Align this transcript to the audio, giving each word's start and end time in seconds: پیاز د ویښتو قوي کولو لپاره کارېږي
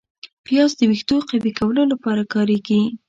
پیاز 0.45 0.71
د 0.77 0.81
ویښتو 0.91 1.17
قوي 1.29 1.51
کولو 1.59 1.81
لپاره 1.91 2.21
کارېږي 2.33 2.81